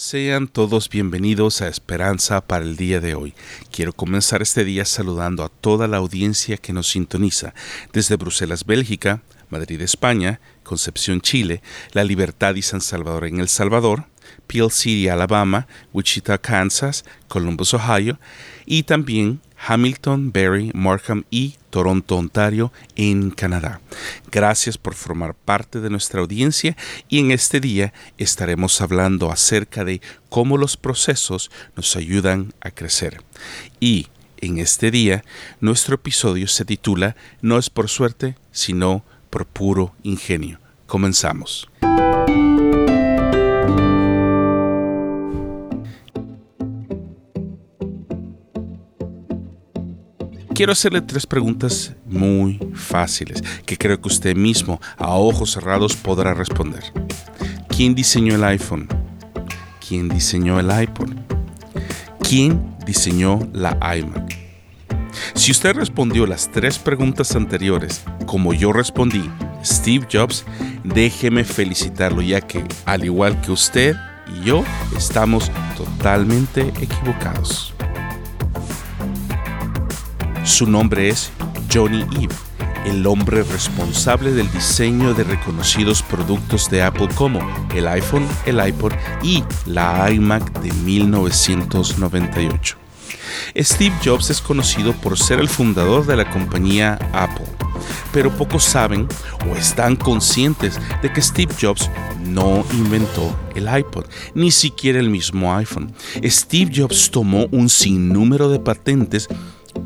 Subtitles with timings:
[0.00, 3.34] Sean todos bienvenidos a Esperanza para el día de hoy.
[3.70, 7.52] Quiero comenzar este día saludando a toda la audiencia que nos sintoniza
[7.92, 11.60] desde Bruselas, Bélgica, Madrid, España, Concepción, Chile,
[11.92, 14.06] La Libertad y San Salvador en El Salvador,
[14.46, 18.18] Peel City, Alabama, Wichita, Kansas, Columbus, Ohio,
[18.64, 23.80] y también Hamilton, Barrie, Markham y Toronto, Ontario, en Canadá.
[24.30, 26.76] Gracias por formar parte de nuestra audiencia
[27.08, 33.22] y en este día estaremos hablando acerca de cómo los procesos nos ayudan a crecer.
[33.78, 35.24] Y en este día,
[35.60, 40.58] nuestro episodio se titula No es por suerte, sino por puro ingenio.
[40.86, 41.68] Comenzamos.
[50.60, 56.34] Quiero hacerle tres preguntas muy fáciles que creo que usted mismo a ojos cerrados podrá
[56.34, 56.84] responder.
[57.74, 58.86] ¿Quién diseñó el iPhone?
[59.80, 61.14] ¿Quién diseñó el iPod?
[62.20, 64.36] ¿Quién diseñó la iMac?
[65.32, 69.30] Si usted respondió las tres preguntas anteriores como yo respondí,
[69.64, 70.44] Steve Jobs,
[70.84, 73.96] déjeme felicitarlo ya que, al igual que usted
[74.36, 74.62] y yo,
[74.94, 77.72] estamos totalmente equivocados.
[80.50, 81.30] Su nombre es
[81.72, 82.34] Johnny Ive,
[82.84, 87.38] el hombre responsable del diseño de reconocidos productos de Apple como
[87.72, 88.92] el iPhone, el iPod
[89.22, 92.76] y la iMac de 1998.
[93.56, 97.46] Steve Jobs es conocido por ser el fundador de la compañía Apple,
[98.12, 99.06] pero pocos saben
[99.48, 101.88] o están conscientes de que Steve Jobs
[102.20, 104.04] no inventó el iPod,
[104.34, 105.94] ni siquiera el mismo iPhone.
[106.24, 109.28] Steve Jobs tomó un sinnúmero de patentes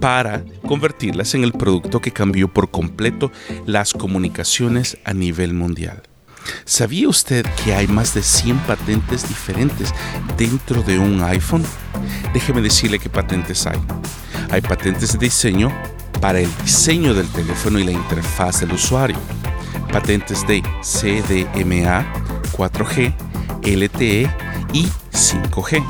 [0.00, 3.30] para convertirlas en el producto que cambió por completo
[3.66, 6.02] las comunicaciones a nivel mundial.
[6.64, 9.94] ¿Sabía usted que hay más de 100 patentes diferentes
[10.36, 11.64] dentro de un iPhone?
[12.32, 13.78] Déjeme decirle qué patentes hay.
[14.50, 15.72] Hay patentes de diseño
[16.20, 19.16] para el diseño del teléfono y la interfaz del usuario.
[19.92, 22.04] Patentes de CDMA,
[22.56, 23.14] 4G,
[23.62, 24.30] LTE
[24.72, 25.84] y 5G.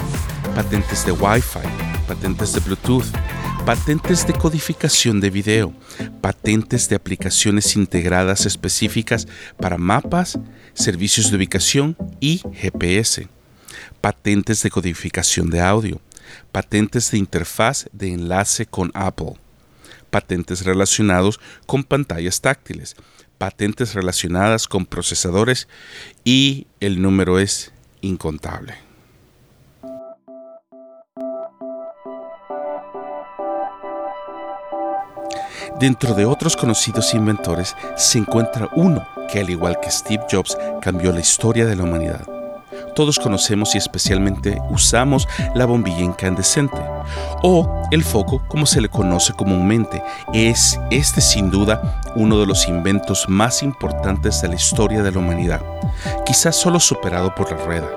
[0.54, 1.66] Patentes de Wi-Fi,
[2.06, 3.04] patentes de Bluetooth,
[3.64, 5.72] patentes de codificación de video,
[6.20, 9.26] patentes de aplicaciones integradas específicas
[9.58, 10.38] para mapas,
[10.74, 13.26] servicios de ubicación y GPS,
[14.02, 15.98] patentes de codificación de audio,
[16.52, 19.32] patentes de interfaz de enlace con Apple,
[20.10, 22.96] patentes relacionados con pantallas táctiles,
[23.38, 25.68] patentes relacionadas con procesadores
[26.22, 28.93] y el número es incontable.
[35.78, 41.10] Dentro de otros conocidos inventores se encuentra uno que al igual que Steve Jobs cambió
[41.10, 42.43] la historia de la humanidad.
[42.94, 46.78] Todos conocemos y especialmente usamos la bombilla incandescente
[47.42, 50.02] o el foco como se le conoce comúnmente.
[50.32, 55.18] Es este sin duda uno de los inventos más importantes de la historia de la
[55.18, 55.60] humanidad,
[56.24, 57.88] quizás solo superado por la rueda.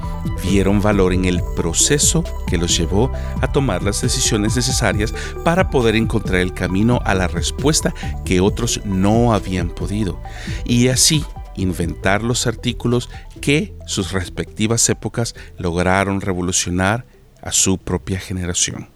[0.43, 3.11] vieron valor en el proceso que los llevó
[3.41, 5.13] a tomar las decisiones necesarias
[5.45, 7.95] para poder encontrar el camino a la respuesta
[8.25, 10.21] que otros no habían podido,
[10.65, 11.25] y así
[11.57, 13.09] inventar los artículos
[13.41, 17.07] que sus respectivas épocas lograron revolucionar
[17.43, 18.89] a su propia generación.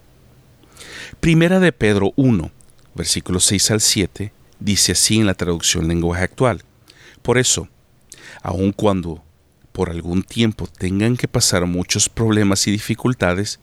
[1.19, 2.51] Primera de Pedro 1,
[2.95, 6.63] versículos 6 al 7, dice así en la traducción lenguaje actual.
[7.23, 7.69] Por eso,
[8.43, 9.23] aun cuando
[9.73, 13.59] por algún tiempo tengan que pasar muchos problemas y dificultades,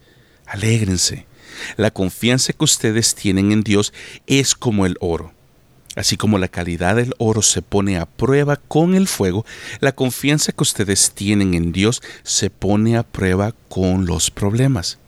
[0.46, 1.26] alégrense.
[1.76, 3.92] La confianza que ustedes tienen en Dios
[4.26, 5.32] es como el oro.
[5.96, 9.44] Así como la calidad del oro se pone a prueba con el fuego,
[9.80, 14.98] la confianza que ustedes tienen en Dios se pone a prueba con los problemas.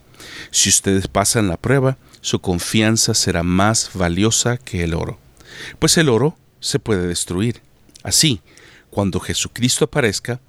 [0.51, 5.19] Si ustedes pasan la prueba, su confianza será más valiosa que el oro,
[5.79, 7.63] pues el oro se puede destruir.
[8.03, 8.41] Así,
[8.91, 10.41] cuando Jesucristo aparezca,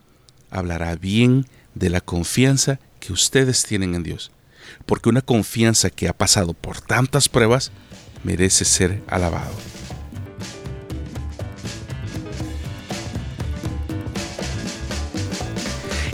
[0.50, 4.32] hablará bien de la confianza que ustedes tienen en Dios,
[4.86, 7.72] porque una confianza que ha pasado por tantas pruebas
[8.24, 9.54] merece ser alabado.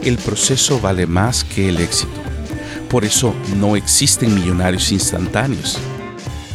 [0.04, 2.27] El proceso vale más que el éxito.
[2.90, 5.78] Por eso no existen millonarios instantáneos.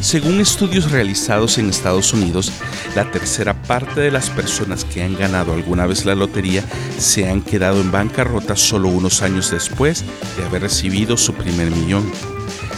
[0.03, 2.51] Según estudios realizados en Estados Unidos,
[2.93, 6.61] la tercera parte de las personas que han ganado alguna vez la lotería
[6.97, 10.03] se han quedado en bancarrota solo unos años después
[10.35, 12.03] de haber recibido su primer millón.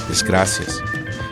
[0.08, 0.84] Desgracias,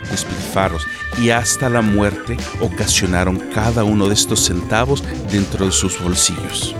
[0.10, 0.88] despilfarros
[1.22, 6.76] y hasta la muerte ocasionaron cada uno de estos centavos dentro de sus bolsillos.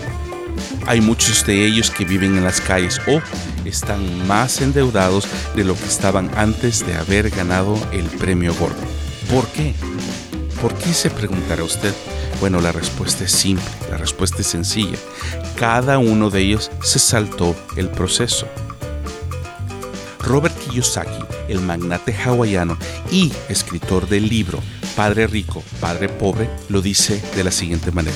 [0.86, 3.22] Hay muchos de ellos que viven en las calles o
[3.66, 8.82] están más endeudados de lo que estaban antes de haber ganado el premio gordo.
[9.32, 9.74] ¿Por qué?
[10.62, 11.94] ¿Por qué se preguntará usted?
[12.40, 14.98] Bueno, la respuesta es simple, la respuesta es sencilla.
[15.58, 18.48] Cada uno de ellos se saltó el proceso.
[20.20, 22.78] Robert Kiyosaki, el magnate hawaiano
[23.12, 24.60] y escritor del libro
[24.96, 28.16] Padre Rico, Padre Pobre, lo dice de la siguiente manera.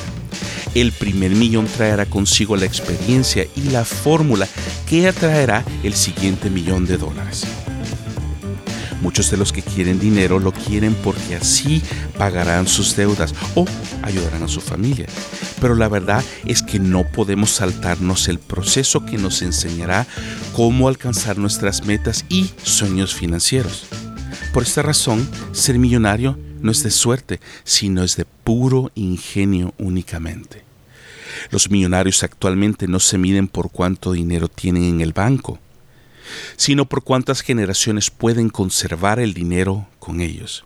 [0.75, 4.47] El primer millón traerá consigo la experiencia y la fórmula
[4.87, 7.45] que atraerá el siguiente millón de dólares.
[9.01, 11.81] Muchos de los que quieren dinero lo quieren porque así
[12.17, 13.65] pagarán sus deudas o
[14.01, 15.05] ayudarán a su familia.
[15.61, 20.07] Pero la verdad es que no podemos saltarnos el proceso que nos enseñará
[20.53, 23.85] cómo alcanzar nuestras metas y sueños financieros.
[24.53, 30.67] Por esta razón, ser millonario no es de suerte, sino es de puro ingenio únicamente.
[31.51, 35.59] Los millonarios actualmente no se miden por cuánto dinero tienen en el banco,
[36.55, 40.65] sino por cuántas generaciones pueden conservar el dinero con ellos.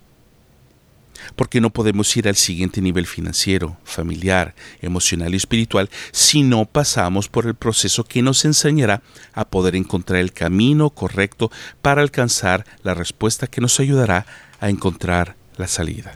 [1.36, 7.30] Porque no podemos ir al siguiente nivel financiero, familiar, emocional y espiritual si no pasamos
[7.30, 9.04] por el proceso que nos enseñará
[9.34, 11.52] a poder encontrar el camino correcto
[11.84, 14.26] para alcanzar la respuesta que nos ayudará
[14.60, 16.12] a encontrar la salida.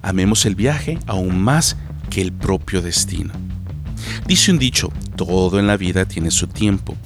[0.00, 1.76] Amemos el viaje aún más
[2.08, 3.32] que el propio destino.
[4.26, 6.96] Dice un dicho, todo en la vida tiene su tiempo,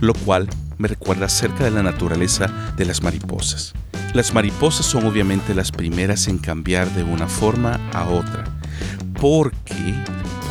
[0.00, 0.48] lo cual
[0.78, 2.46] me recuerda acerca de la naturaleza
[2.76, 3.74] de las mariposas.
[4.14, 8.44] Las mariposas son obviamente las primeras en cambiar de una forma a otra,
[9.20, 9.94] porque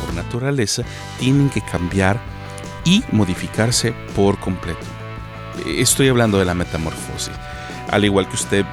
[0.00, 0.84] por naturaleza
[1.18, 2.20] tienen que cambiar
[2.84, 5.03] y modificarse por completo.
[5.66, 7.32] Estoy hablando de la metamorfosis.
[7.90, 8.64] Al igual que usted,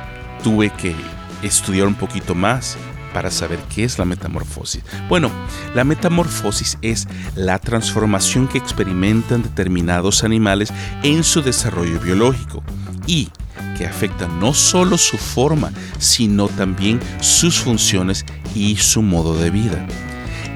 [0.44, 0.96] tuve que
[1.42, 2.78] estudiar un poquito más
[3.14, 4.84] para saber qué es la metamorfosis.
[5.10, 5.30] Bueno,
[5.76, 10.74] la metamorfosis es la transformación que experimentan determinados animales
[11.04, 12.64] en su desarrollo biológico
[13.08, 13.30] y
[13.78, 18.26] que afecta no solo su forma, sino también sus funciones
[18.56, 19.86] y su modo de vida.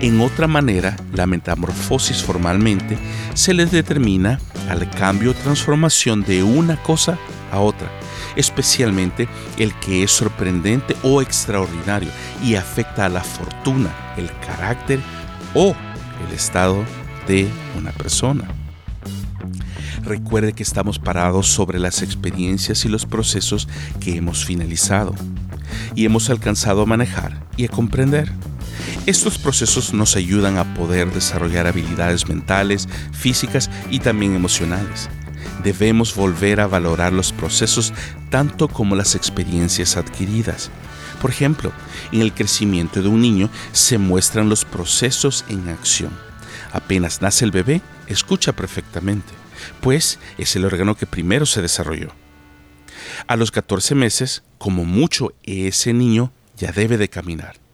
[0.02, 2.98] En otra manera, la metamorfosis formalmente
[3.34, 4.40] se les determina
[4.70, 7.18] al cambio o transformación de una cosa
[7.52, 7.90] a otra
[8.36, 12.10] especialmente el que es sorprendente o extraordinario
[12.44, 15.00] y afecta a la fortuna, el carácter
[15.54, 15.76] o
[16.28, 16.84] el estado
[17.28, 18.46] de una persona.
[20.04, 23.68] Recuerde que estamos parados sobre las experiencias y los procesos
[24.00, 25.16] que hemos finalizado
[25.96, 28.32] y hemos alcanzado a manejar y a comprender.
[29.06, 35.10] Estos procesos nos ayudan a poder desarrollar habilidades mentales, físicas y también emocionales
[35.66, 37.92] debemos volver a valorar los procesos
[38.30, 40.70] tanto como las experiencias adquiridas.
[41.20, 41.74] Por ejemplo,
[42.12, 46.12] en el crecimiento de un niño se muestran los procesos en acción.
[46.72, 49.34] Apenas nace el bebé, escucha perfectamente,
[49.82, 52.10] pues es el órgano que primero se desarrolló.
[53.28, 57.65] A los 14 meses, como mucho, ese niño ya debe de caminar.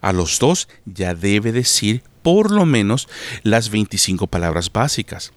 [0.00, 3.08] A los dos ya debe decir por lo menos
[3.42, 5.32] las 25 palabras básicas.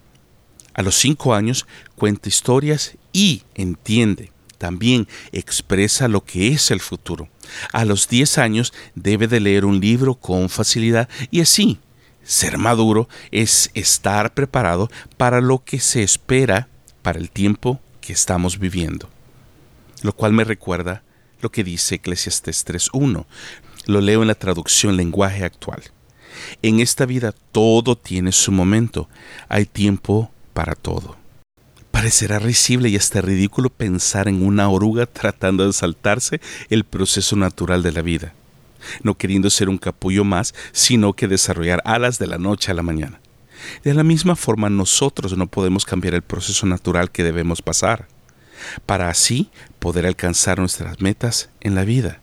[0.74, 4.32] A los cinco años cuenta historias y entiende.
[4.58, 7.28] También expresa lo que es el futuro.
[7.72, 11.80] A los diez años debe de leer un libro con facilidad y así
[12.22, 16.68] ser maduro es estar preparado para lo que se espera
[17.02, 19.10] para el tiempo que estamos viviendo.
[20.02, 21.02] Lo cual me recuerda
[21.40, 23.26] lo que dice Eclesiastes 3.1.
[23.86, 25.82] Lo leo en la traducción lenguaje actual.
[26.62, 29.08] En esta vida todo tiene su momento.
[29.48, 31.16] Hay tiempo para todo.
[31.90, 37.82] Parecerá risible y hasta ridículo pensar en una oruga tratando de saltarse el proceso natural
[37.82, 38.34] de la vida,
[39.02, 42.82] no queriendo ser un capullo más, sino que desarrollar alas de la noche a la
[42.82, 43.20] mañana.
[43.84, 48.08] De la misma forma nosotros no podemos cambiar el proceso natural que debemos pasar,
[48.86, 52.21] para así poder alcanzar nuestras metas en la vida.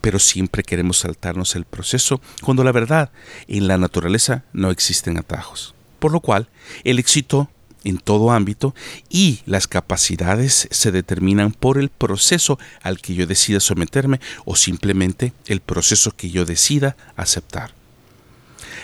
[0.00, 3.10] Pero siempre queremos saltarnos el proceso cuando la verdad
[3.48, 5.74] en la naturaleza no existen atajos.
[5.98, 6.48] Por lo cual,
[6.84, 7.48] el éxito
[7.84, 8.74] en todo ámbito
[9.08, 15.32] y las capacidades se determinan por el proceso al que yo decida someterme o simplemente
[15.46, 17.72] el proceso que yo decida aceptar.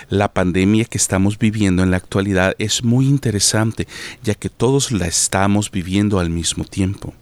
[0.08, 3.86] La pandemia que estamos viviendo en la actualidad es muy interesante
[4.22, 7.14] ya que todos la estamos viviendo al mismo tiempo.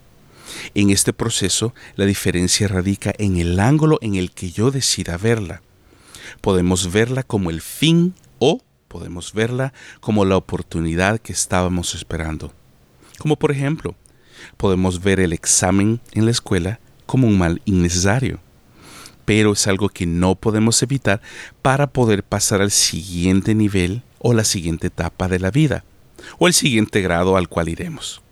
[0.74, 5.62] En este proceso la diferencia radica en el ángulo en el que yo decida verla.
[6.40, 12.52] Podemos verla como el fin o podemos verla como la oportunidad que estábamos esperando.
[13.18, 13.94] Como por ejemplo,
[14.56, 18.40] podemos ver el examen en la escuela como un mal innecesario,
[19.24, 21.20] pero es algo que no podemos evitar
[21.62, 25.84] para poder pasar al siguiente nivel o la siguiente etapa de la vida,
[26.38, 28.22] o el siguiente grado al cual iremos.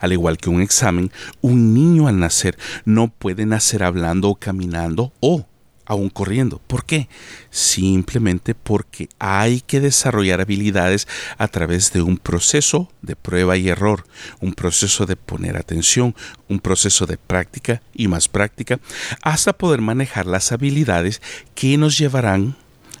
[0.00, 1.10] Al igual que un examen,
[1.40, 5.46] un niño al nacer no puede nacer hablando o caminando o
[5.84, 6.60] aún corriendo.
[6.66, 7.08] ¿Por qué?
[7.50, 11.06] Simplemente porque hay que desarrollar habilidades
[11.38, 14.04] a través de un proceso de prueba y error,
[14.40, 16.14] un proceso de poner atención,
[16.48, 18.78] un proceso de práctica y más práctica,
[19.22, 21.20] hasta poder manejar las habilidades
[21.54, 22.56] que nos llevarán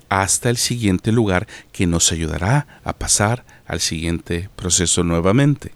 [0.08, 5.72] hasta el siguiente lugar que nos ayudará a pasar al siguiente proceso nuevamente.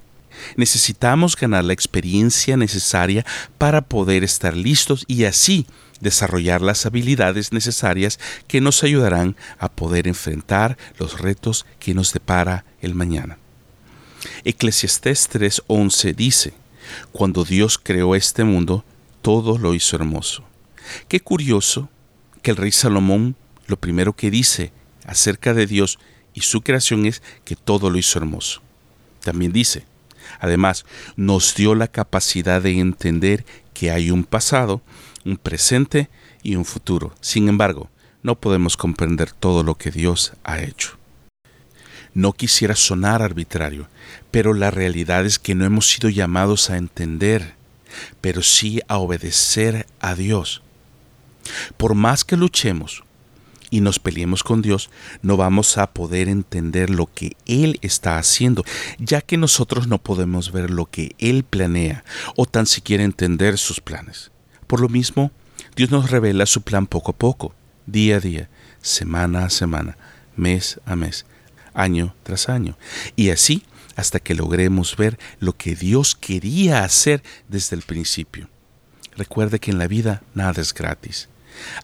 [0.57, 3.25] Necesitamos ganar la experiencia necesaria
[3.59, 5.67] para poder estar listos y así
[6.01, 12.65] desarrollar las habilidades necesarias que nos ayudarán a poder enfrentar los retos que nos depara
[12.81, 13.39] el mañana.
[14.45, 16.55] Eclesiastés 3:11 dice,
[17.13, 18.85] Cuando Dios creó este mundo,
[19.23, 20.45] todo lo hizo hermoso.
[21.09, 21.89] Qué curioso
[22.43, 24.73] que el rey Salomón lo primero que dice
[25.05, 25.99] acerca de Dios
[26.35, 28.61] y su creación es que todo lo hizo hermoso.
[29.21, 29.85] También dice,
[30.41, 30.85] además,
[31.17, 34.83] nos dio la capacidad de entender que hay un pasado
[35.27, 36.09] un presente
[36.43, 37.13] y un futuro.
[37.21, 37.91] Sin embargo,
[38.23, 40.97] no podemos comprender todo lo que Dios ha hecho.
[42.15, 43.89] No quisiera sonar arbitrario,
[44.31, 47.55] pero la realidad es que no hemos sido llamados a entender,
[48.21, 50.63] pero sí a obedecer a Dios.
[51.77, 53.05] Por más que luchemos
[53.71, 54.91] y nos peleemos con Dios,
[55.23, 58.65] no vamos a poder entender lo que Él está haciendo,
[58.99, 62.05] ya que nosotros no podemos ver lo que Él planea
[62.37, 64.31] o tan siquiera entender sus planes.
[64.67, 65.31] Por lo mismo,
[65.75, 67.55] Dios nos revela su plan poco a poco,
[67.87, 68.49] día a día,
[68.81, 69.97] semana a semana,
[70.37, 71.27] mes a mes,
[71.75, 72.77] año tras año,
[73.15, 73.63] y así
[73.97, 78.49] hasta que logremos ver lo que Dios quería hacer desde el principio.
[79.17, 81.29] Recuerde que en la vida nada es gratis.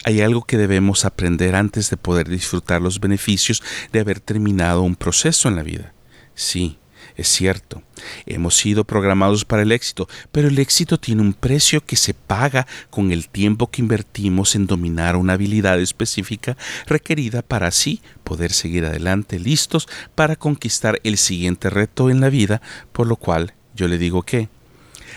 [0.04, 3.62] Hay algo que debemos aprender antes de poder disfrutar los beneficios
[3.92, 5.92] de haber terminado un proceso en la vida.
[6.34, 6.78] Sí,
[7.16, 7.82] es cierto,
[8.26, 12.66] hemos sido programados para el éxito, pero el éxito tiene un precio que se paga
[12.90, 18.86] con el tiempo que invertimos en dominar una habilidad específica requerida para así poder seguir
[18.86, 22.62] adelante listos para conquistar el siguiente reto en la vida,
[22.92, 24.48] por lo cual yo le digo que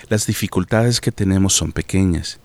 [0.10, 2.40] las dificultades que tenemos son pequeñas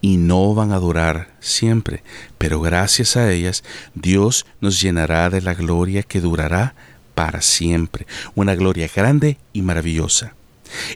[0.00, 2.02] y no van a durar siempre,
[2.38, 6.74] pero gracias a ellas Dios nos llenará de la gloria que durará
[7.14, 10.34] para siempre, una gloria grande y maravillosa.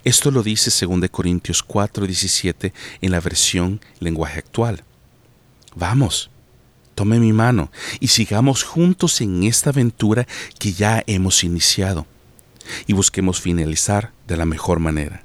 [0.04, 4.84] Esto lo dice 2 Corintios 4:17 en la versión lenguaje actual.
[5.74, 6.30] Vamos,
[6.94, 10.26] tome mi mano y sigamos juntos en esta aventura
[10.58, 12.06] que ya hemos iniciado
[12.86, 15.24] y busquemos finalizar de la mejor manera,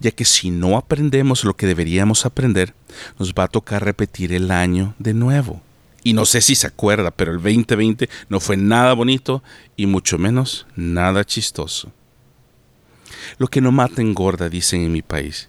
[0.00, 2.74] ya que si no aprendemos lo que deberíamos aprender,
[3.18, 5.62] nos va a tocar repetir el año de nuevo
[6.02, 9.42] y no sé si se acuerda, pero el 2020 no fue nada bonito
[9.76, 11.92] y mucho menos nada chistoso.
[13.38, 15.48] Lo que no mata engorda, dicen en mi país.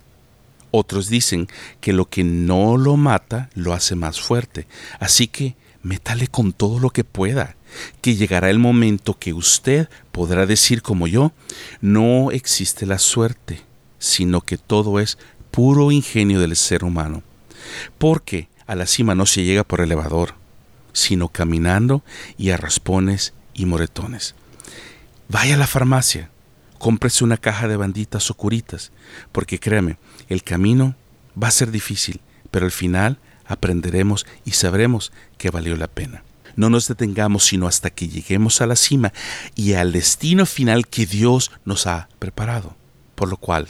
[0.72, 1.48] Otros dicen
[1.80, 4.68] que lo que no lo mata lo hace más fuerte.
[5.00, 7.56] Así que métale con todo lo que pueda,
[8.02, 11.32] que llegará el momento que usted podrá decir como yo,
[11.80, 13.62] no existe la suerte,
[14.02, 15.18] sino que todo es
[15.52, 17.22] puro ingenio del ser humano.
[18.00, 20.34] Porque a la cima no se llega por elevador,
[20.92, 22.04] sino caminando
[22.38, 24.34] y a raspones y moretones.
[25.30, 26.32] Vaya a la farmacia,
[26.80, 28.92] cómprese una caja de banditas o curitas,
[29.32, 30.96] porque créame, el camino
[31.42, 36.24] va a ser difícil, pero al final aprenderemos y sabremos que valió la pena.
[36.56, 39.14] No nos detengamos sino hasta que lleguemos a la cima
[39.56, 42.76] y al destino final que Dios nos ha preparado.
[43.16, 43.68] Por lo cual,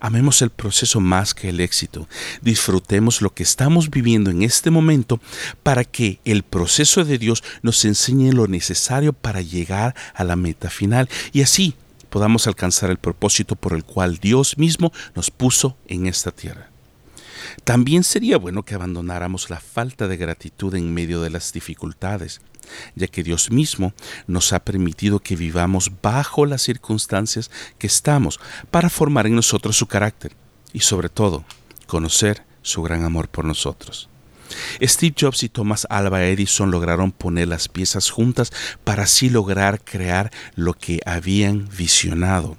[0.00, 2.08] amemos el proceso más que el éxito.
[2.42, 5.20] Disfrutemos lo que estamos viviendo en este momento
[5.62, 10.70] para que el proceso de Dios nos enseñe lo necesario para llegar a la meta
[10.70, 11.74] final y así
[12.10, 16.70] podamos alcanzar el propósito por el cual Dios mismo nos puso en esta tierra.
[17.64, 22.40] También sería bueno que abandonáramos la falta de gratitud en medio de las dificultades,
[22.94, 23.92] ya que Dios mismo
[24.26, 29.86] nos ha permitido que vivamos bajo las circunstancias que estamos para formar en nosotros su
[29.86, 30.32] carácter
[30.72, 31.44] y sobre todo
[31.86, 34.08] conocer su gran amor por nosotros.
[34.80, 38.52] Steve Jobs y Thomas Alva Edison lograron poner las piezas juntas
[38.84, 42.56] para así lograr crear lo que habían visionado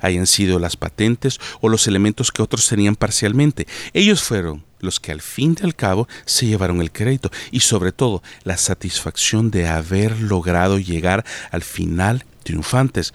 [0.00, 3.66] hayan sido las patentes o los elementos que otros tenían parcialmente.
[3.92, 7.92] Ellos fueron los que al fin y al cabo se llevaron el crédito y sobre
[7.92, 13.12] todo la satisfacción de haber logrado llegar al final triunfantes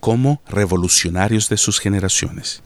[0.00, 2.62] como revolucionarios de sus generaciones.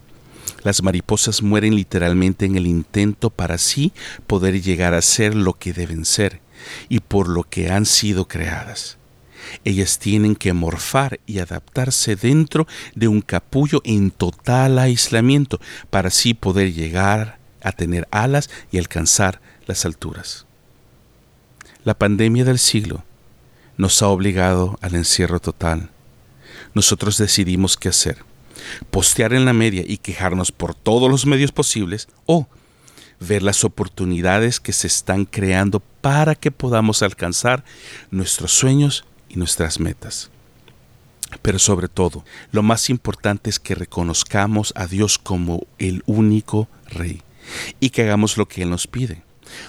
[0.63, 3.93] Las mariposas mueren literalmente en el intento para así
[4.27, 6.41] poder llegar a ser lo que deben ser
[6.89, 9.00] y por lo que han sido creadas.
[9.65, 16.35] Ellas tienen que morfar y adaptarse dentro de un capullo en total aislamiento para así
[16.35, 20.47] poder llegar a tener alas y alcanzar las alturas.
[21.85, 23.05] La pandemia del siglo
[23.77, 25.91] nos ha obligado al encierro total.
[26.75, 28.19] Nosotros decidimos qué hacer.
[28.91, 32.47] Postear en la media y quejarnos por todos los medios posibles o
[33.21, 37.65] ver las oportunidades que se están creando para que podamos alcanzar
[38.11, 40.31] nuestros sueños y nuestras metas.
[41.43, 47.23] Pero sobre todo, lo más importante es que reconozcamos a Dios como el único Rey
[47.79, 49.23] y que hagamos lo que Él nos pide.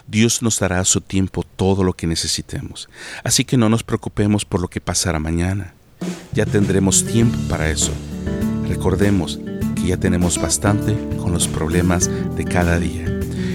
[0.08, 2.90] Dios nos dará a su tiempo todo lo que necesitemos,
[3.24, 5.74] así que no nos preocupemos por lo que pasará mañana.
[6.34, 7.92] Ya tendremos tiempo para eso.
[8.68, 9.40] Recordemos
[9.76, 13.06] que ya tenemos bastante con los problemas de cada día.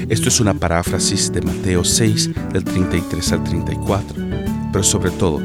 [0.08, 4.16] Esto es una paráfrasis de Mateo 6 del 33 al 34,
[4.72, 5.40] pero sobre todo,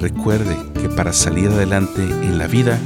[0.00, 2.78] Recuerde que para salir adelante en la vida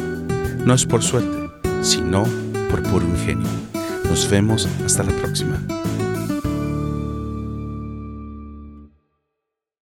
[0.65, 1.49] no es por suerte,
[1.81, 2.25] sino
[2.71, 3.49] por puro ingenio.
[4.09, 5.61] Nos vemos hasta la próxima.